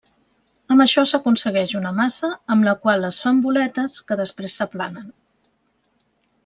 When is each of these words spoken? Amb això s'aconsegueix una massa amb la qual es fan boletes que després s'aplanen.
Amb 0.75 0.83
això 0.85 1.03
s'aconsegueix 1.11 1.75
una 1.81 1.91
massa 1.99 2.31
amb 2.55 2.67
la 2.69 2.73
qual 2.87 3.07
es 3.13 3.21
fan 3.27 3.45
boletes 3.47 4.01
que 4.09 4.21
després 4.23 4.61
s'aplanen. 4.63 5.09